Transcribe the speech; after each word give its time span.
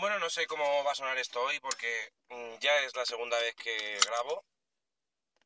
Bueno, 0.00 0.20
no 0.20 0.30
sé 0.30 0.46
cómo 0.46 0.84
va 0.84 0.92
a 0.92 0.94
sonar 0.94 1.18
esto 1.18 1.42
hoy 1.42 1.58
porque 1.58 2.12
mm, 2.28 2.58
ya 2.60 2.78
es 2.84 2.94
la 2.94 3.04
segunda 3.04 3.36
vez 3.40 3.52
que 3.56 3.98
grabo 4.06 4.44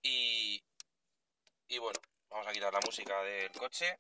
y, 0.03 0.63
y 1.69 1.79
bueno, 1.79 1.99
vamos 2.29 2.47
a 2.47 2.53
quitar 2.53 2.71
la 2.71 2.81
música 2.85 3.23
del 3.23 3.51
coche. 3.53 3.97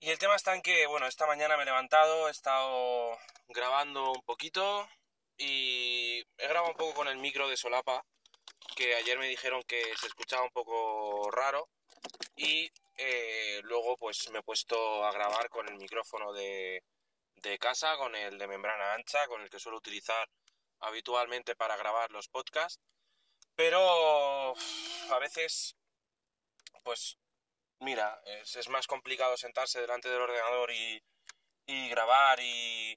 Y 0.00 0.10
el 0.10 0.18
tema 0.18 0.34
está 0.34 0.56
en 0.56 0.62
que, 0.62 0.88
bueno, 0.88 1.06
esta 1.06 1.26
mañana 1.28 1.56
me 1.56 1.62
he 1.62 1.66
levantado, 1.66 2.26
he 2.26 2.32
estado 2.32 3.16
grabando 3.46 4.10
un 4.10 4.22
poquito 4.22 4.88
y 5.36 6.18
he 6.36 6.48
grabado 6.48 6.72
un 6.72 6.76
poco 6.76 6.94
con 6.94 7.06
el 7.06 7.18
micro 7.18 7.48
de 7.48 7.56
solapa, 7.56 8.04
que 8.74 8.96
ayer 8.96 9.18
me 9.20 9.28
dijeron 9.28 9.62
que 9.62 9.80
se 10.00 10.08
escuchaba 10.08 10.42
un 10.42 10.50
poco 10.50 11.30
raro 11.30 11.68
y 12.34 12.68
eh, 12.96 13.60
luego 13.62 13.96
pues 13.98 14.28
me 14.30 14.40
he 14.40 14.42
puesto 14.42 15.04
a 15.04 15.12
grabar 15.12 15.48
con 15.48 15.68
el 15.68 15.76
micrófono 15.76 16.32
de, 16.32 16.82
de 17.42 17.58
casa, 17.58 17.96
con 17.96 18.14
el 18.14 18.38
de 18.38 18.46
membrana 18.46 18.94
ancha, 18.94 19.26
con 19.26 19.42
el 19.42 19.50
que 19.50 19.58
suelo 19.58 19.78
utilizar 19.78 20.28
habitualmente 20.80 21.56
para 21.56 21.76
grabar 21.76 22.10
los 22.10 22.28
podcasts. 22.28 22.80
Pero 23.54 24.54
a 25.10 25.18
veces, 25.18 25.76
pues, 26.84 27.18
mira, 27.80 28.20
es, 28.24 28.68
más 28.68 28.86
complicado 28.86 29.36
sentarse 29.36 29.80
delante 29.80 30.08
del 30.08 30.22
ordenador 30.22 30.70
y, 30.70 31.02
y 31.66 31.88
grabar 31.88 32.38
y 32.40 32.96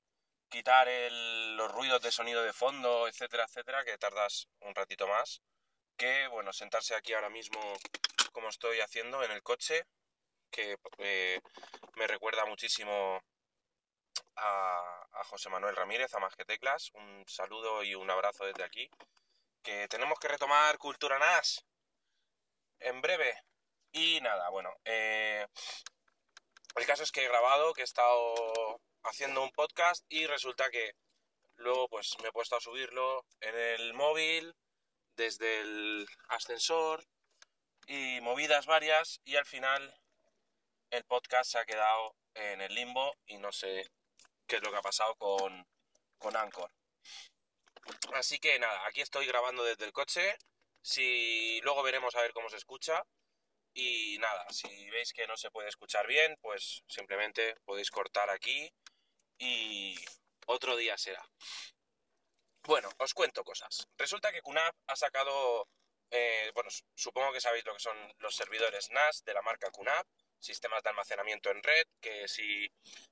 quitar 0.49 0.87
el, 0.87 1.55
los 1.55 1.71
ruidos 1.71 2.01
de 2.01 2.11
sonido 2.11 2.43
de 2.43 2.53
fondo, 2.53 3.07
etcétera, 3.07 3.45
etcétera, 3.45 3.83
que 3.85 3.97
tardas 3.97 4.47
un 4.59 4.75
ratito 4.75 5.07
más, 5.07 5.41
que, 5.97 6.27
bueno, 6.27 6.53
sentarse 6.53 6.93
aquí 6.93 7.13
ahora 7.13 7.29
mismo 7.29 7.59
como 8.31 8.49
estoy 8.49 8.79
haciendo 8.81 9.23
en 9.23 9.31
el 9.31 9.41
coche, 9.43 9.85
que 10.51 10.77
eh, 10.97 11.39
me 11.95 12.07
recuerda 12.07 12.45
muchísimo 12.45 13.21
a, 14.35 15.23
José 15.25 15.49
Manuel 15.49 15.75
Ramírez, 15.75 16.13
a 16.13 16.19
Más 16.19 16.35
que 16.35 16.45
Teclas. 16.45 16.91
Un 16.93 17.23
saludo 17.27 17.83
y 17.83 17.95
un 17.95 18.09
abrazo 18.09 18.45
desde 18.45 18.63
aquí. 18.63 18.89
Que 19.63 19.87
tenemos 19.87 20.19
que 20.19 20.27
retomar 20.27 20.77
Cultura 20.77 21.19
NAS 21.19 21.63
en 22.79 23.01
breve. 23.01 23.43
Y 23.91 24.19
nada, 24.21 24.49
bueno, 24.49 24.73
eh, 24.85 25.45
el 26.75 26.85
caso 26.85 27.03
es 27.03 27.11
que 27.11 27.23
he 27.23 27.27
grabado, 27.27 27.73
que 27.73 27.81
he 27.81 27.83
estado 27.83 28.79
haciendo 29.03 29.43
un 29.43 29.51
podcast 29.51 30.05
y 30.09 30.25
resulta 30.27 30.69
que 30.69 30.93
luego 31.57 31.87
pues 31.89 32.17
me 32.21 32.29
he 32.29 32.31
puesto 32.31 32.55
a 32.55 32.61
subirlo 32.61 33.25
en 33.41 33.55
el 33.55 33.93
móvil, 33.93 34.55
desde 35.15 35.59
el 35.59 36.07
ascensor 36.29 37.05
y 37.85 38.19
movidas 38.21 38.65
varias 38.65 39.19
y 39.25 39.35
al 39.35 39.45
final 39.45 39.93
el 40.89 41.03
podcast 41.03 41.51
se 41.51 41.59
ha 41.59 41.65
quedado 41.65 42.15
en 42.33 42.61
el 42.61 42.73
limbo 42.73 43.13
y 43.25 43.37
no 43.37 43.51
sé 43.51 43.89
que 44.51 44.57
es 44.57 44.63
lo 44.63 44.71
que 44.71 44.77
ha 44.79 44.81
pasado 44.81 45.15
con, 45.15 45.65
con 46.17 46.35
Anchor. 46.35 46.69
Así 48.15 48.37
que 48.37 48.59
nada, 48.59 48.85
aquí 48.85 48.99
estoy 48.99 49.25
grabando 49.25 49.63
desde 49.63 49.85
el 49.85 49.93
coche. 49.93 50.37
Si 50.81 51.61
luego 51.61 51.81
veremos 51.83 52.15
a 52.15 52.21
ver 52.21 52.33
cómo 52.33 52.49
se 52.49 52.57
escucha. 52.57 53.01
Y 53.73 54.17
nada, 54.19 54.45
si 54.49 54.89
veis 54.89 55.13
que 55.13 55.25
no 55.25 55.37
se 55.37 55.51
puede 55.51 55.69
escuchar 55.69 56.05
bien, 56.05 56.37
pues 56.41 56.83
simplemente 56.89 57.55
podéis 57.63 57.89
cortar 57.89 58.29
aquí 58.29 58.69
y 59.37 59.95
otro 60.47 60.75
día 60.75 60.97
será. 60.97 61.25
Bueno, 62.63 62.89
os 62.97 63.13
cuento 63.13 63.45
cosas. 63.45 63.87
Resulta 63.97 64.33
que 64.33 64.41
QNAP 64.41 64.75
ha 64.87 64.95
sacado, 64.97 65.69
eh, 66.09 66.51
bueno, 66.53 66.69
supongo 66.93 67.31
que 67.31 67.39
sabéis 67.39 67.63
lo 67.63 67.73
que 67.73 67.79
son 67.79 67.97
los 68.17 68.35
servidores 68.35 68.91
NAS 68.91 69.23
de 69.23 69.33
la 69.33 69.41
marca 69.43 69.71
QNAP 69.71 70.05
sistemas 70.41 70.83
de 70.83 70.89
almacenamiento 70.89 71.49
en 71.51 71.63
red, 71.63 71.87
que 72.01 72.27
si 72.27 72.69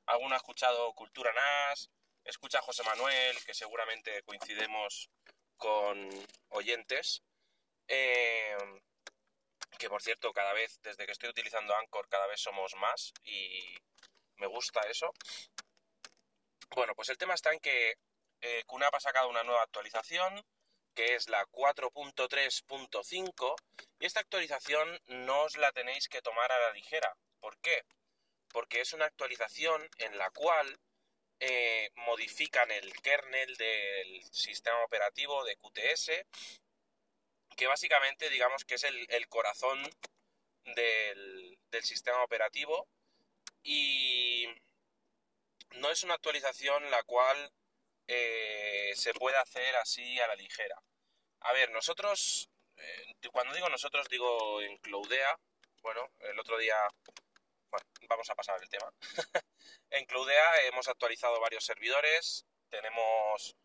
alguno 0.07 0.35
ha 0.35 0.37
escuchado 0.37 0.93
Cultura 0.93 1.31
NAS, 1.33 1.89
escucha 2.23 2.59
a 2.59 2.61
José 2.61 2.83
Manuel, 2.83 3.37
que 3.45 3.53
seguramente 3.53 4.23
coincidemos 4.23 5.09
con 5.57 6.09
oyentes, 6.49 7.23
eh, 7.87 8.57
que 9.77 9.89
por 9.89 10.01
cierto 10.01 10.33
cada 10.33 10.53
vez, 10.53 10.79
desde 10.81 11.05
que 11.05 11.11
estoy 11.11 11.29
utilizando 11.29 11.75
Anchor, 11.75 12.07
cada 12.09 12.27
vez 12.27 12.41
somos 12.41 12.75
más 12.75 13.13
y 13.23 13.77
me 14.37 14.47
gusta 14.47 14.81
eso. 14.81 15.13
Bueno, 16.75 16.93
pues 16.95 17.09
el 17.09 17.17
tema 17.17 17.33
está 17.33 17.51
en 17.51 17.59
que 17.59 17.95
eh, 18.41 18.63
ha 18.67 18.99
sacado 18.99 19.29
una 19.29 19.43
nueva 19.43 19.63
actualización, 19.63 20.43
que 20.93 21.15
es 21.15 21.29
la 21.29 21.45
4.3.5, 21.47 23.55
y 23.99 24.05
esta 24.05 24.19
actualización 24.19 24.99
no 25.07 25.43
os 25.43 25.57
la 25.57 25.71
tenéis 25.71 26.07
que 26.07 26.21
tomar 26.21 26.51
a 26.51 26.59
la 26.59 26.71
ligera. 26.71 27.15
¿Por 27.39 27.57
qué? 27.59 27.83
Porque 28.51 28.81
es 28.81 28.93
una 28.93 29.05
actualización 29.05 29.87
en 29.97 30.17
la 30.17 30.29
cual 30.31 30.79
eh, 31.39 31.91
modifican 31.95 32.69
el 32.71 32.91
kernel 33.01 33.55
del 33.55 34.23
sistema 34.31 34.83
operativo 34.83 35.45
de 35.45 35.55
QTS, 35.55 36.11
que 37.55 37.67
básicamente 37.67 38.29
digamos 38.29 38.65
que 38.65 38.75
es 38.75 38.83
el, 38.83 39.27
corazón 39.29 39.81
del, 40.75 41.57
sistema 41.81 42.23
operativo 42.23 42.87
y 43.63 44.47
no 45.75 45.89
es 45.89 46.03
una 46.03 46.15
actualización 46.15 46.91
la 46.91 47.03
cual 47.03 47.51
eh, 48.07 48.91
se 48.95 49.13
puede 49.13 49.37
hacer 49.37 49.75
así 49.77 50.19
a 50.19 50.27
la 50.27 50.35
ligera. 50.35 50.75
A 51.41 51.53
ver, 51.53 51.71
nosotros, 51.71 52.49
eh, 52.75 53.13
cuando 53.31 53.53
digo 53.53 53.69
nosotros, 53.69 54.09
digo 54.09 54.61
en 54.61 54.77
Cloudea. 54.79 55.39
Bueno, 55.81 56.11
el 56.19 56.37
otro 56.37 56.57
día, 56.57 56.75
bueno, 57.71 57.85
vamos 58.07 58.29
a 58.29 58.35
pasar 58.35 58.61
el 58.61 58.69
tema. 58.69 58.91
en 59.91 60.05
Cloudea 60.05 60.61
hemos 60.67 60.87
actualizado 60.87 61.39
varios 61.39 61.65
servidores, 61.65 62.45
tenemos 62.69 63.55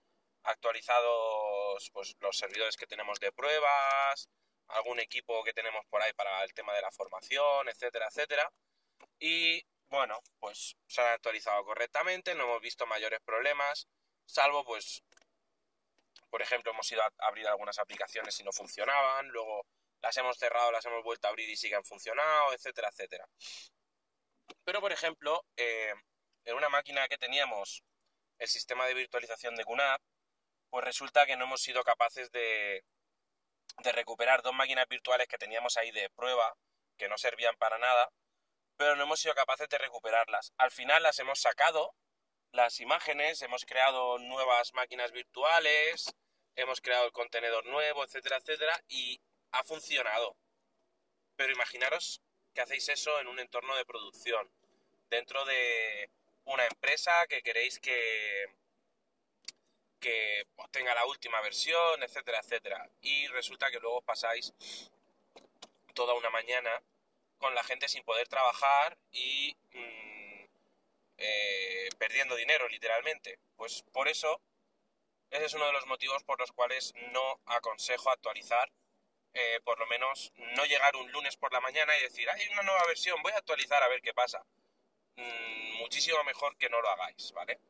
actualizados 0.44 1.90
pues, 1.92 2.16
los 2.20 2.36
servidores 2.36 2.76
que 2.76 2.86
tenemos 2.86 3.18
de 3.20 3.32
pruebas, 3.32 4.28
algún 4.68 5.00
equipo 5.00 5.42
que 5.44 5.52
tenemos 5.52 5.84
por 5.86 6.02
ahí 6.02 6.12
para 6.12 6.42
el 6.44 6.52
tema 6.54 6.74
de 6.74 6.82
la 6.82 6.90
formación, 6.90 7.68
etcétera, 7.68 8.08
etcétera. 8.08 8.50
Y 9.18 9.62
bueno, 9.88 10.20
pues 10.40 10.76
se 10.86 11.00
han 11.00 11.08
actualizado 11.08 11.64
correctamente, 11.64 12.34
no 12.34 12.44
hemos 12.44 12.60
visto 12.60 12.86
mayores 12.86 13.20
problemas, 13.24 13.88
salvo 14.26 14.64
pues 14.64 15.02
por 16.34 16.42
ejemplo, 16.42 16.72
hemos 16.72 16.90
ido 16.90 17.00
a 17.00 17.12
abrir 17.28 17.46
algunas 17.46 17.78
aplicaciones 17.78 18.40
y 18.40 18.42
no 18.42 18.50
funcionaban, 18.50 19.28
luego 19.28 19.64
las 20.00 20.16
hemos 20.16 20.36
cerrado, 20.36 20.72
las 20.72 20.84
hemos 20.84 21.04
vuelto 21.04 21.28
a 21.28 21.30
abrir 21.30 21.48
y 21.48 21.72
han 21.72 21.84
funcionado, 21.84 22.52
etcétera, 22.52 22.88
etcétera. 22.88 23.28
Pero, 24.64 24.80
por 24.80 24.92
ejemplo, 24.92 25.44
eh, 25.56 25.92
en 26.44 26.56
una 26.56 26.68
máquina 26.68 27.08
que 27.08 27.18
teníamos 27.18 27.82
el 28.38 28.48
sistema 28.48 28.86
de 28.86 28.94
virtualización 28.94 29.54
de 29.54 29.64
QNAP, 29.64 30.00
pues 30.70 30.84
resulta 30.84 31.26
que 31.26 31.36
no 31.36 31.44
hemos 31.44 31.62
sido 31.62 31.84
capaces 31.84 32.30
de, 32.32 32.84
de 33.82 33.92
recuperar 33.92 34.42
dos 34.42 34.54
máquinas 34.54 34.86
virtuales 34.88 35.28
que 35.28 35.38
teníamos 35.38 35.76
ahí 35.76 35.90
de 35.90 36.10
prueba, 36.10 36.54
que 36.96 37.08
no 37.08 37.18
servían 37.18 37.56
para 37.56 37.78
nada, 37.78 38.10
pero 38.76 38.96
no 38.96 39.04
hemos 39.04 39.20
sido 39.20 39.34
capaces 39.34 39.68
de 39.68 39.78
recuperarlas. 39.78 40.52
Al 40.58 40.70
final 40.70 41.02
las 41.02 41.18
hemos 41.18 41.40
sacado, 41.40 41.94
las 42.52 42.80
imágenes, 42.80 43.42
hemos 43.42 43.64
creado 43.64 44.18
nuevas 44.18 44.72
máquinas 44.74 45.12
virtuales, 45.12 46.14
hemos 46.56 46.80
creado 46.80 47.06
el 47.06 47.12
contenedor 47.12 47.66
nuevo, 47.66 48.04
etcétera, 48.04 48.36
etcétera, 48.38 48.80
y 48.88 49.20
ha 49.52 49.64
funcionado. 49.64 50.36
Pero 51.36 51.52
imaginaros 51.52 52.20
que 52.54 52.60
hacéis 52.62 52.88
eso 52.88 53.20
en 53.20 53.26
un 53.26 53.38
entorno 53.38 53.74
de 53.76 53.84
producción, 53.84 54.48
dentro 55.10 55.44
de 55.44 56.08
una 56.44 56.64
empresa 56.66 57.12
que 57.28 57.42
queréis 57.42 57.78
que, 57.80 58.46
que 60.00 60.46
tenga 60.70 60.94
la 60.94 61.06
última 61.06 61.40
versión, 61.40 62.02
etcétera, 62.02 62.40
etcétera. 62.40 62.88
Y 63.02 63.26
resulta 63.28 63.70
que 63.70 63.80
luego 63.80 64.02
pasáis 64.02 64.52
toda 65.94 66.14
una 66.14 66.30
mañana 66.30 66.82
con 67.38 67.54
la 67.54 67.64
gente 67.64 67.88
sin 67.88 68.04
poder 68.04 68.28
trabajar 68.28 68.96
y 69.12 69.56
mm, 69.72 70.44
eh, 71.18 71.88
perdiendo 71.98 72.36
dinero, 72.36 72.68
literalmente. 72.68 73.38
Pues 73.56 73.82
por 73.92 74.08
eso 74.08 74.40
ese 75.30 75.46
es 75.46 75.54
uno 75.54 75.66
de 75.66 75.72
los 75.72 75.86
motivos 75.86 76.22
por 76.22 76.38
los 76.38 76.52
cuales 76.52 76.94
no 77.12 77.40
aconsejo 77.46 78.10
actualizar, 78.10 78.70
eh, 79.34 79.60
por 79.64 79.78
lo 79.78 79.86
menos 79.86 80.32
no 80.36 80.64
llegar 80.64 80.94
un 80.96 81.10
lunes 81.10 81.36
por 81.36 81.52
la 81.52 81.60
mañana 81.60 81.96
y 81.98 82.02
decir, 82.02 82.28
hay 82.30 82.48
una 82.52 82.62
nueva 82.62 82.86
versión, 82.86 83.20
voy 83.22 83.32
a 83.32 83.38
actualizar 83.38 83.82
a 83.82 83.88
ver 83.88 84.00
qué 84.00 84.14
pasa. 84.14 84.44
Mm, 85.16 85.78
muchísimo 85.78 86.22
mejor 86.24 86.56
que 86.56 86.68
no 86.68 86.80
lo 86.80 86.88
hagáis, 86.88 87.32
¿vale? 87.32 87.60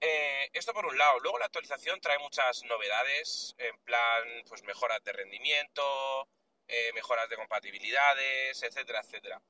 Eh, 0.00 0.50
esto 0.52 0.72
por 0.72 0.86
un 0.86 0.96
lado. 0.96 1.18
Luego 1.20 1.38
la 1.38 1.46
actualización 1.46 2.00
trae 2.00 2.18
muchas 2.18 2.62
novedades, 2.64 3.54
en 3.58 3.76
plan, 3.84 4.44
pues 4.48 4.62
mejoras 4.64 5.02
de 5.04 5.12
rendimiento, 5.12 6.28
eh, 6.68 6.92
mejoras 6.94 7.28
de 7.28 7.36
compatibilidades, 7.36 8.62
etcétera, 8.62 9.00
etcétera. 9.00 9.42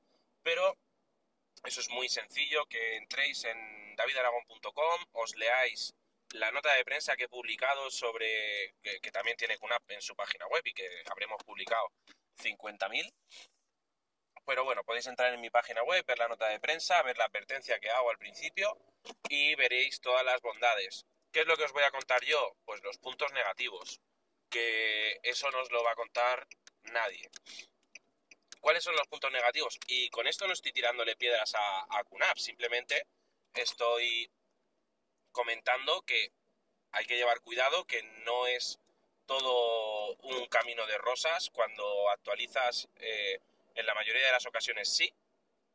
Pero 0.43 0.77
eso 1.65 1.81
es 1.81 1.91
muy 1.91 2.09
sencillo, 2.09 2.67
que 2.67 2.97
entréis 2.97 3.45
en 3.45 3.97
davidaragón.com, 3.97 5.05
os 5.13 5.37
leáis 5.37 5.95
la 6.33 6.51
nota 6.51 6.73
de 6.75 6.85
prensa 6.85 7.17
que 7.17 7.25
he 7.25 7.29
publicado 7.29 7.91
sobre, 7.91 8.75
que, 8.83 9.11
también 9.11 9.37
tiene 9.37 9.59
QNAP 9.59 9.91
en 9.91 10.03
su 10.03 10.15
página 10.15 10.47
web 10.47 10.63
y 10.65 10.73
que 10.73 10.89
habremos 11.11 11.43
publicado 11.45 11.91
50.000. 12.39 13.13
Pero 14.47 14.65
bueno, 14.65 14.83
podéis 14.85 15.07
entrar 15.07 15.33
en 15.33 15.41
mi 15.41 15.51
página 15.51 15.83
web, 15.83 16.05
ver 16.07 16.19
la 16.19 16.29
nota 16.29 16.49
de 16.49 16.61
prensa, 16.61 17.03
ver 17.03 17.17
la 17.19 17.27
advertencia 17.27 17.79
que 17.79 17.91
hago 17.91 18.11
al 18.11 18.19
principio 18.19 18.77
y 19.29 19.55
veréis 19.55 20.01
todas 20.01 20.25
las 20.25 20.41
bondades. 20.41 21.07
¿Qué 21.33 21.41
es 21.41 21.47
lo 21.47 21.57
que 21.57 21.65
os 21.65 21.73
voy 21.73 21.85
a 21.85 21.91
contar 21.91 22.25
yo? 22.25 22.57
Pues 22.65 22.83
los 22.83 22.99
puntos 22.99 23.33
negativos, 23.33 24.01
que 24.49 25.21
eso 25.23 25.51
no 25.51 25.61
os 25.61 25.71
lo 25.71 25.85
va 25.85 25.93
a 25.93 25.97
contar 25.97 26.47
nadie. 26.85 27.31
¿Cuáles 28.61 28.83
son 28.83 28.97
los 28.97 29.07
puntos 29.07 29.31
negativos? 29.31 29.79
Y 29.87 30.11
con 30.11 30.27
esto 30.27 30.47
no 30.47 30.53
estoy 30.53 30.73
tirándole 30.73 31.17
piedras 31.17 31.55
a, 31.55 31.99
a 31.99 32.05
QNAP, 32.05 32.37
simplemente 32.37 33.07
estoy 33.55 34.31
comentando 35.33 36.03
que 36.03 36.33
hay 36.93 37.07
que 37.07 37.17
llevar 37.17 37.41
cuidado, 37.41 37.85
que 37.87 38.03
no 38.25 38.47
es 38.47 38.79
todo 39.27 40.15
un 40.17 40.47
camino 40.47 40.87
de 40.87 40.99
rosas. 40.99 41.51
Cuando 41.51 42.11
actualizas, 42.11 42.89
eh, 42.97 43.41
en 43.75 43.87
la 43.87 43.95
mayoría 43.95 44.27
de 44.27 44.33
las 44.33 44.47
ocasiones 44.47 44.89
sí, 44.89 45.13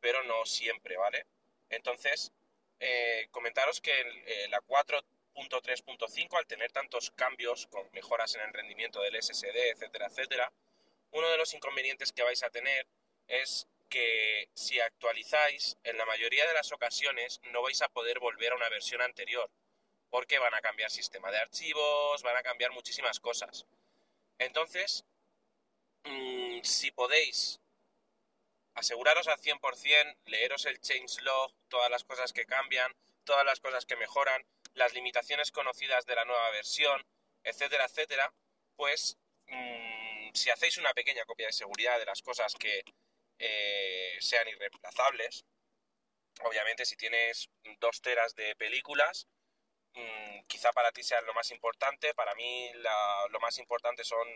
pero 0.00 0.22
no 0.24 0.44
siempre, 0.44 0.96
¿vale? 0.96 1.26
Entonces, 1.70 2.32
eh, 2.78 3.28
comentaros 3.30 3.80
que 3.80 3.92
eh, 3.92 4.48
la 4.50 4.60
4.3.5, 4.60 6.36
al 6.36 6.46
tener 6.46 6.70
tantos 6.72 7.10
cambios 7.12 7.66
con 7.68 7.88
mejoras 7.92 8.34
en 8.34 8.42
el 8.42 8.52
rendimiento 8.52 9.00
del 9.00 9.20
SSD, 9.22 9.70
etcétera, 9.70 10.06
etcétera, 10.06 10.52
uno 11.12 11.28
de 11.28 11.38
los 11.38 11.54
inconvenientes 11.54 12.12
que 12.12 12.22
vais 12.22 12.42
a 12.42 12.50
tener 12.50 12.86
es 13.26 13.66
que 13.88 14.48
si 14.54 14.80
actualizáis, 14.80 15.76
en 15.84 15.96
la 15.98 16.06
mayoría 16.06 16.46
de 16.46 16.54
las 16.54 16.72
ocasiones 16.72 17.40
no 17.52 17.62
vais 17.62 17.80
a 17.82 17.88
poder 17.88 18.18
volver 18.18 18.52
a 18.52 18.56
una 18.56 18.68
versión 18.68 19.02
anterior, 19.02 19.50
porque 20.10 20.38
van 20.38 20.54
a 20.54 20.60
cambiar 20.60 20.90
sistema 20.90 21.30
de 21.30 21.38
archivos, 21.38 22.22
van 22.22 22.36
a 22.36 22.42
cambiar 22.42 22.72
muchísimas 22.72 23.20
cosas. 23.20 23.66
Entonces, 24.38 25.04
mm, 26.04 26.60
si 26.62 26.90
podéis 26.90 27.60
aseguraros 28.74 29.28
al 29.28 29.38
100%, 29.38 30.16
leeros 30.26 30.66
el 30.66 30.80
changelog, 30.80 31.52
todas 31.68 31.90
las 31.90 32.04
cosas 32.04 32.32
que 32.32 32.44
cambian, 32.44 32.94
todas 33.24 33.44
las 33.44 33.60
cosas 33.60 33.86
que 33.86 33.96
mejoran, 33.96 34.44
las 34.74 34.92
limitaciones 34.92 35.50
conocidas 35.50 36.04
de 36.06 36.14
la 36.14 36.24
nueva 36.24 36.50
versión, 36.50 37.04
etcétera, 37.42 37.86
etcétera, 37.86 38.32
pues 38.76 39.16
mm, 39.46 40.30
si 40.34 40.50
hacéis 40.50 40.76
una 40.76 40.92
pequeña 40.92 41.24
copia 41.24 41.46
de 41.46 41.52
seguridad 41.52 41.98
de 41.98 42.04
las 42.04 42.20
cosas 42.20 42.54
que 42.54 42.84
eh, 43.38 44.16
sean 44.20 44.48
irreemplazables. 44.48 45.44
Obviamente, 46.42 46.84
si 46.84 46.96
tienes 46.96 47.48
dos 47.80 48.00
teras 48.02 48.34
de 48.34 48.54
películas, 48.56 49.26
mm, 49.94 50.40
quizá 50.46 50.72
para 50.72 50.92
ti 50.92 51.02
sea 51.02 51.20
lo 51.22 51.34
más 51.34 51.50
importante. 51.50 52.14
Para 52.14 52.34
mí, 52.34 52.70
lo 53.30 53.40
más 53.40 53.58
importante 53.58 54.04
son 54.04 54.28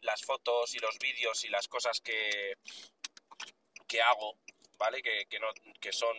las 0.00 0.22
fotos 0.22 0.74
y 0.74 0.78
los 0.78 0.98
vídeos 0.98 1.44
y 1.44 1.48
las 1.48 1.68
cosas 1.68 2.00
que, 2.00 2.54
que 3.86 4.00
hago, 4.02 4.38
¿vale? 4.78 5.02
Que, 5.02 5.26
que, 5.28 5.40
no, 5.40 5.48
que 5.80 5.92
son 5.92 6.16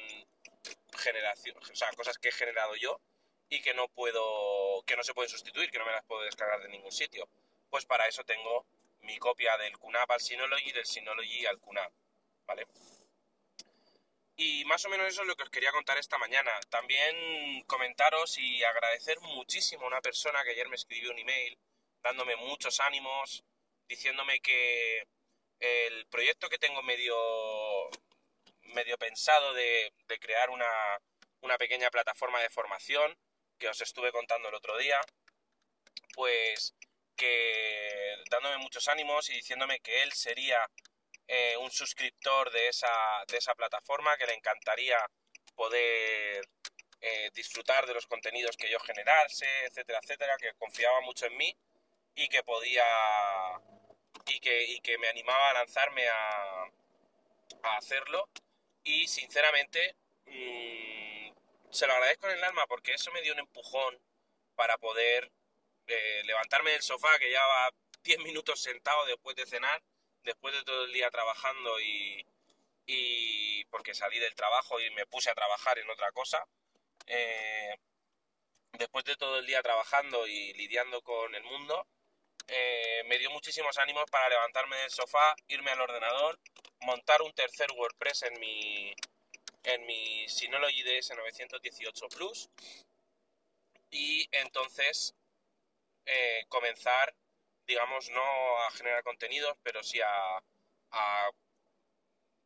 generación, 0.98 1.58
o 1.58 1.76
sea, 1.76 1.92
cosas 1.94 2.18
que 2.18 2.30
he 2.30 2.32
generado 2.32 2.76
yo 2.76 3.02
y 3.50 3.62
que 3.62 3.74
no 3.74 3.88
puedo, 3.90 4.84
que 4.84 4.96
no 4.96 5.04
se 5.04 5.14
pueden 5.14 5.30
sustituir, 5.30 5.72
que 5.72 5.80
no 5.80 5.86
me 5.86 5.92
las 5.92 6.06
puedo 6.06 6.22
descargar 6.24 6.62
de 6.62 6.70
ningún 6.70 6.92
sitio. 6.92 7.28
Pues 7.70 7.86
para 7.86 8.08
eso 8.08 8.24
tengo 8.24 8.66
mi 9.02 9.18
copia 9.18 9.58
del 9.58 9.78
QNAP 9.78 10.12
al 10.12 10.22
Synology 10.22 10.70
y 10.70 10.72
del 10.74 10.86
Synology 10.86 11.46
al 11.46 11.60
QNAP. 11.60 11.92
Y 14.36 14.66
más 14.66 14.84
o 14.86 14.90
menos 14.90 15.08
eso 15.08 15.22
es 15.22 15.28
lo 15.28 15.36
que 15.36 15.44
os 15.44 15.50
quería 15.50 15.72
contar 15.72 15.98
esta 15.98 16.18
mañana. 16.18 16.52
También 16.70 17.62
comentaros 17.68 18.38
y 18.38 18.64
agradecer 18.64 19.20
muchísimo 19.22 19.84
a 19.84 19.88
una 19.88 20.02
persona 20.02 20.44
que 20.44 20.52
ayer 20.52 20.68
me 20.68 20.76
escribió 20.76 21.12
un 21.12 21.20
email 21.20 21.58
dándome 22.02 22.36
muchos 22.36 22.80
ánimos, 22.80 23.44
diciéndome 23.88 24.40
que 24.40 25.04
el 25.60 26.08
proyecto 26.08 26.50
que 26.50 26.58
tengo 26.58 26.82
medio, 26.82 27.16
medio 28.64 28.98
pensado 28.98 29.54
de, 29.54 29.94
crear 30.20 30.50
una, 30.50 31.00
una 31.42 31.58
pequeña 31.58 31.92
plataforma 31.92 32.42
de 32.42 32.50
formación 32.50 33.16
que 33.58 33.70
os 33.70 33.80
estuve 33.82 34.12
contando 34.12 34.50
el 34.50 34.56
otro 34.56 34.78
día, 34.78 35.00
pues 36.16 36.74
que 37.16 38.16
dándome 38.32 38.58
muchos 38.58 38.88
ánimos 38.88 39.30
y 39.30 39.34
diciéndome 39.34 39.80
que 39.82 40.02
él 40.02 40.12
sería 40.14 40.58
eh, 41.34 41.56
un 41.58 41.72
suscriptor 41.72 42.52
de 42.52 42.68
esa, 42.68 42.92
de 43.30 43.38
esa 43.38 43.56
plataforma, 43.56 44.18
que 44.18 44.26
le 44.26 44.34
encantaría 44.34 44.98
poder 45.56 46.46
eh, 47.00 47.30
disfrutar 47.34 47.86
de 47.86 47.94
los 47.94 48.06
contenidos 48.06 48.58
que 48.58 48.70
yo 48.70 48.78
generase, 48.82 49.48
etcétera, 49.64 50.00
etcétera, 50.04 50.36
que 50.38 50.54
confiaba 50.56 51.00
mucho 51.00 51.28
en 51.28 51.38
mí 51.38 51.56
y 52.16 52.28
que 52.28 52.44
podía 52.44 52.84
y 54.26 54.42
que, 54.42 54.64
y 54.66 54.82
que 54.82 54.98
me 54.98 55.08
animaba 55.08 55.52
a 55.52 55.54
lanzarme 55.54 56.06
a, 56.10 56.64
a 57.64 57.78
hacerlo. 57.78 58.28
Y 58.84 59.08
sinceramente 59.08 59.96
mmm, 60.26 61.32
se 61.72 61.88
lo 61.88 61.94
agradezco 61.94 62.28
en 62.28 62.40
el 62.40 62.44
alma 62.44 62.68
porque 62.68 62.94
eso 62.94 63.10
me 63.14 63.22
dio 63.22 63.32
un 63.32 63.40
empujón 63.40 63.98
para 64.56 64.78
poder 64.78 65.32
eh, 65.88 66.24
levantarme 66.26 66.72
del 66.72 66.82
sofá 66.82 67.18
que 67.20 67.30
llevaba 67.30 67.72
10 68.04 68.20
minutos 68.20 68.62
sentado 68.62 69.06
después 69.06 69.38
de 69.38 69.46
cenar 69.46 69.82
después 70.24 70.54
de 70.54 70.64
todo 70.64 70.86
el 70.86 70.94
día 70.94 71.10
trabajando 71.10 71.80
y, 71.82 72.26
y 72.86 73.66
porque 73.66 73.94
salí 73.94 74.20
del 74.20 74.36
trabajo 74.36 74.80
y 74.80 74.90
me 74.92 75.06
puse 75.06 75.30
a 75.30 75.36
trabajar 75.36 75.80
en 75.80 75.90
otra 75.90 76.12
cosa, 76.12 76.46
eh, 77.08 77.78
después 78.74 79.06
de 79.06 79.16
todo 79.16 79.40
el 79.40 79.46
día 79.46 79.62
trabajando 79.62 80.28
y 80.28 80.54
lidiando 80.54 81.02
con 81.02 81.34
el 81.36 81.44
mundo, 81.44 81.88
eh, 82.48 83.04
me 83.06 83.18
dio 83.18 83.32
muchísimos 83.32 83.78
ánimos 83.78 84.06
para 84.10 84.30
levantarme 84.30 84.76
del 84.78 84.90
sofá, 84.90 85.36
irme 85.48 85.72
al 85.72 85.82
ordenador, 85.82 86.40
montar 86.82 87.22
un 87.22 87.34
tercer 87.34 87.72
WordPress 87.72 88.24
en 88.24 88.40
mi, 88.40 88.94
en 89.64 89.86
mi 89.86 90.28
Synology 90.28 90.84
DS 90.84 91.12
918 91.16 92.08
Plus 92.10 92.50
y 93.92 94.28
entonces 94.32 95.16
eh, 96.06 96.46
comenzar 96.48 97.14
digamos, 97.68 98.10
no 98.10 98.64
a 98.64 98.72
generar 98.72 99.04
contenidos, 99.04 99.58
pero 99.64 99.84
sí 99.84 100.00
a, 100.02 100.42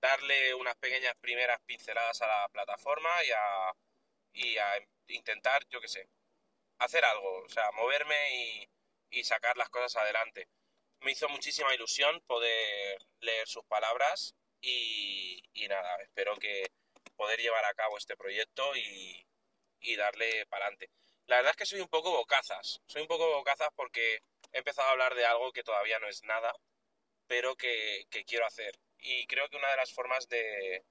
darle 0.02 0.54
unas 0.54 0.76
pequeñas 0.78 1.16
primeras 1.20 1.60
pinceladas 1.66 2.22
a 2.22 2.28
la 2.28 2.50
plataforma 2.50 3.10
y 3.28 3.32
a, 3.32 3.74
y 4.34 4.58
a 4.58 4.88
intentar, 5.08 5.66
yo 5.70 5.82
qué 5.82 5.88
sé, 5.88 6.08
hacer 6.80 7.04
algo, 7.06 7.44
o 7.44 7.50
sea, 7.50 7.72
moverme 7.72 8.70
y, 9.12 9.24
sacar 9.24 9.56
las 9.58 9.70
cosas 9.70 9.96
adelante. 9.96 10.48
Me 11.00 11.12
hizo 11.12 11.30
muchísima 11.30 11.74
ilusión 11.74 12.22
poder 12.28 13.02
leer 13.22 13.48
sus 13.48 13.64
palabras 13.66 14.36
y, 14.62 15.42
y 15.54 15.68
nada, 15.70 15.98
espero 16.04 16.36
que 16.36 16.68
poder 17.16 17.40
llevar 17.40 17.64
a 17.66 17.74
cabo 17.74 17.98
este 17.98 18.18
proyecto 18.18 18.76
y, 18.76 19.26
y 19.80 19.96
darle 19.96 20.46
para 20.48 20.66
adelante. 20.66 20.90
La 21.28 21.38
verdad 21.38 21.52
es 21.52 21.58
que 21.58 21.66
soy 21.66 21.82
un 21.82 21.88
poco 21.88 22.12
bocazas, 22.12 22.82
soy 22.88 23.02
un 23.02 23.08
poco 23.08 23.28
bocazas 23.32 23.70
porque 23.76 24.20
he 24.56 24.60
empezado 24.60 24.88
a 24.88 24.92
hablar 24.92 25.14
de 25.16 25.26
algo 25.26 25.52
que 25.52 25.64
todavía 25.64 26.00
no 26.00 26.08
es 26.08 26.24
nada, 26.24 26.56
pero 27.28 27.58
que, 27.58 28.08
quiero 28.26 28.46
hacer. 28.46 28.74
Y 29.00 29.28
creo 29.28 29.50
que 29.50 29.58
una 29.58 29.70
de 29.70 29.76
las 29.76 29.92
formas 29.92 30.30
de, 30.30 30.82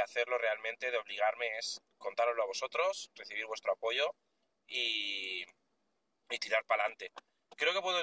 hacerlo 0.00 0.38
realmente, 0.38 0.92
de 0.92 0.96
obligarme, 0.96 1.58
es 1.58 1.80
contároslo 1.98 2.44
a 2.44 2.46
vosotros, 2.46 3.10
recibir 3.16 3.46
vuestro 3.46 3.72
apoyo 3.72 4.14
y, 4.68 5.44
tirar 6.40 6.64
para 6.66 6.84
adelante. 6.84 7.10
Creo 7.56 7.74
que 7.74 7.82
puedo 7.82 8.00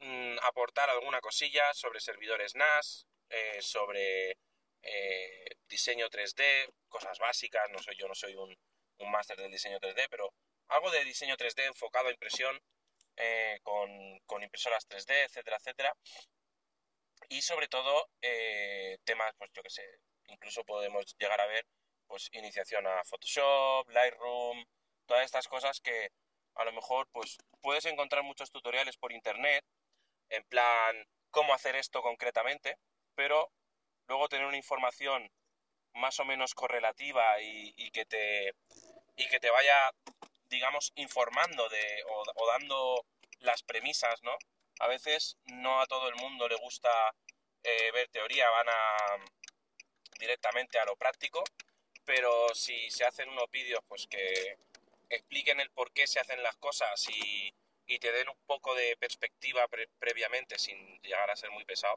mm, 0.00 0.36
aportar 0.42 0.90
alguna 0.90 1.22
cosilla 1.22 1.72
sobre 1.72 2.00
servidores 2.00 2.54
NAS, 2.54 3.06
eh, 3.30 3.62
sobre 3.62 4.36
eh, 4.82 5.56
diseño 5.66 6.10
3D, 6.10 6.70
cosas 6.90 7.18
básicas, 7.18 7.70
no 7.70 7.78
soy 7.78 7.96
yo, 7.96 8.06
no 8.06 8.14
soy 8.14 8.34
un, 8.34 8.54
un 8.98 9.10
máster 9.10 9.38
del 9.38 9.50
diseño 9.50 9.80
3D, 9.80 10.08
pero 10.10 10.34
algo 10.68 10.90
de 10.90 11.04
diseño 11.04 11.36
3D 11.38 11.64
enfocado 11.64 12.08
a 12.08 12.12
impresión 12.12 12.60
eh, 13.16 13.58
con, 13.62 14.42
impresoras 14.42 14.88
3D, 14.88 15.26
etcétera, 15.26 15.56
etcétera. 15.58 15.94
Y 17.28 17.42
sobre 17.42 17.68
todo 17.68 18.08
eh, 18.20 18.98
temas, 19.04 19.32
pues 19.38 19.50
yo 19.54 19.62
que 19.62 19.70
sé, 19.70 19.84
incluso 20.28 20.64
podemos 20.64 21.16
llegar 21.18 21.40
a 21.40 21.46
ver 21.46 21.66
pues 22.06 22.28
iniciación 22.32 22.86
a 22.86 23.02
Photoshop, 23.04 23.88
Lightroom, 23.88 24.64
todas 25.06 25.24
estas 25.24 25.48
cosas 25.48 25.80
que 25.80 26.10
a 26.54 26.64
lo 26.64 26.72
mejor 26.72 27.08
pues 27.12 27.38
puedes 27.60 27.86
encontrar 27.86 28.22
muchos 28.22 28.50
tutoriales 28.50 28.96
por 28.96 29.12
internet 29.12 29.64
en 30.28 30.44
plan 30.44 31.06
cómo 31.30 31.54
hacer 31.54 31.76
esto 31.76 32.02
concretamente, 32.02 32.76
pero 33.14 33.50
luego 34.08 34.28
tener 34.28 34.46
una 34.46 34.56
información 34.56 35.30
más 35.94 36.18
o 36.20 36.24
menos 36.24 36.54
correlativa 36.54 37.40
y, 37.40 37.90
que 37.90 38.04
te 38.04 38.54
y 39.16 39.28
que 39.28 39.40
te 39.40 39.50
vaya 39.50 39.90
digamos, 40.52 40.92
informando 40.96 41.68
de, 41.70 42.04
o, 42.08 42.46
dando 42.46 43.06
las 43.40 43.62
premisas, 43.62 44.22
¿no? 44.22 44.36
A 44.80 44.86
veces 44.86 45.38
no 45.46 45.80
a 45.80 45.86
todo 45.86 46.08
el 46.08 46.14
mundo 46.16 46.46
le 46.46 46.56
gusta 46.56 46.90
eh, 47.64 47.90
ver 47.92 48.08
teoría, 48.08 48.48
van 48.50 48.68
a 48.68 48.96
directamente 50.18 50.78
a 50.78 50.84
lo 50.84 50.94
práctico, 50.96 51.42
pero 52.04 52.54
si 52.54 52.90
se 52.90 53.04
hacen 53.04 53.30
unos 53.30 53.50
vídeos 53.50 53.82
pues 53.88 54.06
que 54.06 54.58
expliquen 55.08 55.58
el 55.58 55.70
por 55.70 55.90
qué 55.92 56.06
se 56.06 56.20
hacen 56.20 56.42
las 56.42 56.56
cosas 56.56 57.08
y, 57.08 57.52
y 57.86 57.98
te 57.98 58.12
den 58.12 58.28
un 58.28 58.38
poco 58.46 58.74
de 58.74 58.96
perspectiva 58.98 59.66
previamente 59.98 60.58
sin 60.58 61.00
llegar 61.02 61.30
a 61.30 61.36
ser 61.36 61.50
muy 61.50 61.64
pesado, 61.64 61.94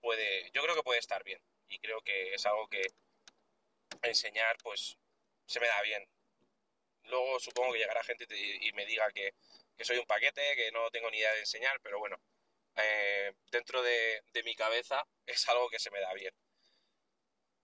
puede, 0.00 0.50
yo 0.52 0.62
creo 0.62 0.74
que 0.74 0.82
puede 0.82 0.98
estar 0.98 1.22
bien 1.22 1.40
y 1.68 1.78
creo 1.78 2.00
que 2.02 2.34
es 2.34 2.44
algo 2.44 2.68
que 2.68 2.82
enseñar 4.02 4.56
pues 4.62 4.98
se 5.46 5.60
me 5.60 5.68
da 5.68 5.80
bien 5.82 6.06
luego 7.08 7.40
supongo 7.40 7.72
que 7.72 7.78
llegará 7.80 8.02
gente 8.04 8.26
y, 8.36 8.72
me 8.72 8.86
diga 8.86 9.10
que, 9.12 9.34
soy 9.80 9.98
un 9.98 10.06
paquete, 10.06 10.56
que 10.56 10.70
no 10.72 10.90
tengo 10.90 11.10
ni 11.10 11.18
idea 11.18 11.32
de 11.32 11.40
enseñar, 11.40 11.80
pero 11.82 11.98
bueno, 11.98 12.16
eh, 12.76 13.32
dentro 13.50 13.82
de, 13.82 14.22
mi 14.44 14.54
cabeza 14.54 15.04
es 15.26 15.48
algo 15.48 15.68
que 15.70 15.78
se 15.78 15.90
me 15.90 16.00
da 16.00 16.12
bien. 16.14 16.32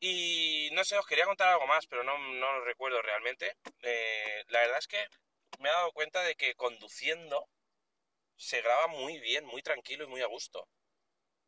Y 0.01 0.69
no 0.73 0.85
sé, 0.85 0.99
os 0.99 1.07
quería 1.07 1.25
contar 1.25 1.49
algo 1.49 1.67
más, 1.67 1.87
pero 1.87 2.05
no, 2.05 2.19
lo 2.19 2.65
recuerdo 2.65 3.01
realmente. 3.03 3.57
Eh, 3.83 4.45
la 4.49 4.61
verdad 4.61 4.79
es 4.79 4.87
que 4.87 5.07
me 5.61 5.69
he 5.69 5.73
dado 5.73 5.93
cuenta 5.93 6.23
de 6.23 6.35
que 6.35 6.55
conduciendo 6.55 7.49
se 8.37 8.61
graba 8.61 8.89
muy 8.89 9.19
bien, 9.21 9.45
muy 9.47 9.63
tranquilo 9.63 10.05
y 10.05 10.09
muy 10.09 10.21
a 10.23 10.27
gusto. 10.27 10.69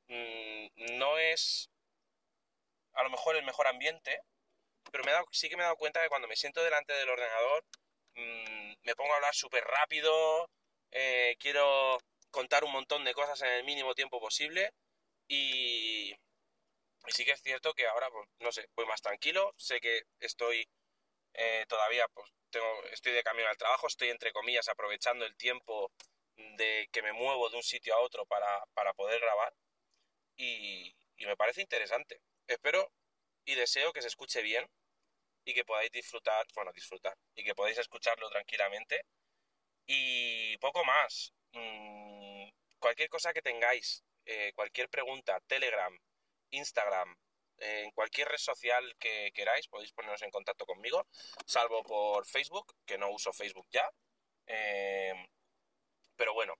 Mm, 0.08 0.68
no 0.98 1.18
es 1.18 1.70
a 2.96 3.02
lo 3.04 3.10
mejor 3.10 3.36
el 3.36 3.44
mejor 3.44 3.66
ambiente, 3.68 4.20
pero 4.90 5.04
me 5.04 5.12
sí 5.32 5.48
que 5.48 5.56
me 5.56 5.62
he 5.62 5.64
dado 5.64 5.76
cuenta 5.76 6.02
que 6.02 6.08
cuando 6.08 6.28
me 6.28 6.36
siento 6.36 6.62
delante 6.62 6.92
del 6.92 7.08
ordenador 7.08 7.64
mm, 8.14 8.74
me 8.82 8.94
pongo 8.96 9.12
a 9.12 9.16
hablar 9.16 9.34
súper 9.34 9.64
rápido, 9.64 10.48
eh, 10.92 11.36
quiero 11.38 11.98
contar 12.30 12.64
un 12.64 12.72
montón 12.72 13.04
de 13.04 13.14
cosas 13.14 13.40
en 13.42 13.48
el 13.48 13.64
mínimo 13.64 13.94
tiempo 13.94 14.20
posible 14.20 14.72
y, 15.28 16.14
sí 17.08 17.24
que 17.24 17.32
es 17.32 17.42
cierto 17.42 17.72
que 17.74 17.86
ahora, 17.86 18.08
pues, 18.10 18.28
no 18.40 18.52
sé, 18.52 18.68
voy 18.76 18.86
más 18.86 19.02
tranquilo, 19.02 19.54
sé 19.56 19.80
que 19.80 20.02
estoy 20.20 20.68
eh, 21.34 21.64
todavía, 21.68 22.06
pues 22.14 22.30
tengo, 22.50 22.84
estoy 22.92 23.12
de 23.12 23.22
camino 23.22 23.48
al 23.48 23.56
trabajo, 23.56 23.86
estoy 23.86 24.08
entre 24.10 24.32
comillas 24.32 24.68
aprovechando 24.68 25.24
el 25.24 25.36
tiempo 25.36 25.90
de 26.36 26.88
que 26.92 27.02
me 27.02 27.12
muevo 27.12 27.48
de 27.50 27.56
un 27.56 27.62
sitio 27.62 27.94
a 27.94 28.00
otro 28.00 28.26
para, 28.26 28.92
poder 28.94 29.20
grabar 29.20 29.52
y, 30.36 30.94
me 31.18 31.36
parece 31.36 31.60
interesante. 31.62 32.20
Espero 32.46 32.92
y 33.46 33.54
deseo 33.54 33.92
que 33.92 34.02
se 34.02 34.08
escuche 34.08 34.42
bien 34.42 34.68
y 35.44 35.54
que 35.54 35.64
podáis 35.64 35.90
disfrutar, 35.92 36.44
bueno, 36.54 36.72
disfrutar, 36.74 37.16
y 37.34 37.44
que 37.44 37.54
podáis 37.54 37.78
escucharlo 37.78 38.28
tranquilamente. 38.28 39.06
Y 39.86 40.58
poco 40.58 40.84
más. 40.84 41.32
Mm, 41.52 42.48
cualquier 42.78 43.08
cosa 43.08 43.32
que 43.32 43.42
tengáis, 43.42 44.04
eh, 44.24 44.52
cualquier 44.54 44.88
pregunta, 44.88 45.40
Telegram, 45.46 45.96
Instagram, 46.50 47.16
en 47.58 47.90
cualquier 47.92 48.28
red 48.28 48.38
social 48.38 48.96
que 48.98 49.32
queráis, 49.32 49.68
podéis 49.68 49.92
poneros 49.92 50.22
en 50.22 50.30
contacto 50.30 50.66
conmigo, 50.66 51.06
salvo 51.46 51.82
por 51.84 52.26
Facebook, 52.26 52.74
que 52.84 52.98
no 52.98 53.10
uso 53.10 53.32
Facebook 53.32 53.68
ya. 53.70 53.88
Eh, 54.46 55.14
pero 56.16 56.34
bueno, 56.34 56.54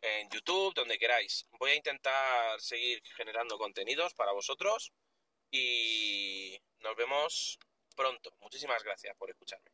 en 0.00 0.28
YouTube, 0.30 0.74
donde 0.74 0.98
queráis. 0.98 1.46
Voy 1.52 1.72
a 1.72 1.74
intentar 1.76 2.60
seguir 2.60 3.02
generando 3.16 3.58
contenidos 3.58 4.14
para 4.14 4.32
vosotros 4.32 4.92
y 5.50 6.58
nos 6.78 6.96
vemos 6.96 7.58
pronto. 7.96 8.34
Muchísimas 8.40 8.82
gracias 8.82 9.16
por 9.16 9.30
escucharme. 9.30 9.70